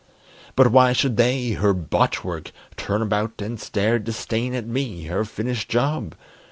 But 0.55 0.71
why 0.71 0.93
should 0.93 1.15
they, 1.15 1.51
her 1.51 1.75
botch 1.75 2.23
work, 2.23 2.51
turn 2.75 3.03
about 3.03 3.39
And 3.39 3.59
stare 3.59 3.99
disdain 3.99 4.55
at 4.55 4.65
me, 4.65 5.03
her 5.03 5.23
finished 5.25 5.69
job? 5.69 6.15